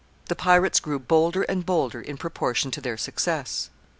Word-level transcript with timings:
The 0.29 0.35
pirates 0.35 0.79
grew 0.79 0.97
bolder 0.97 1.43
and 1.43 1.63
bolder 1.63 2.01
in 2.01 2.17
proportion 2.17 2.71
to 2.71 2.81
their 2.81 2.97
success. 2.97 3.69